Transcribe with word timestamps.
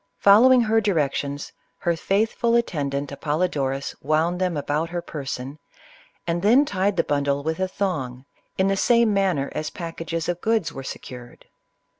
Following 0.17 0.61
her 0.61 0.81
directions, 0.81 1.53
her 1.77 1.95
faithful 1.95 2.55
attendant 2.55 3.11
Apol 3.11 3.41
lodorus 3.41 3.93
wound 4.01 4.41
them 4.41 4.57
about 4.57 4.89
her 4.89 4.99
person, 4.99 5.59
and 6.25 6.41
then 6.41 6.65
tied 6.65 6.97
the 6.97 7.03
bundle 7.03 7.43
with 7.43 7.59
a 7.59 7.67
thong 7.67 8.25
in 8.57 8.67
the 8.67 8.75
same 8.75 9.13
manner 9.13 9.51
as 9.53 9.69
pack 9.69 10.01
ages 10.01 10.27
of 10.27 10.41
goods 10.41 10.73
were 10.73 10.81
secured. 10.81 11.45